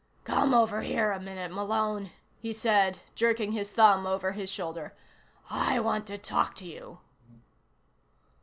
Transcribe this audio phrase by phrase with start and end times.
[0.23, 2.09] "Come over here a minute, Malone,"
[2.39, 4.95] he said, jerking his thumb over his shoulder.
[5.47, 7.01] "I want to talk to you."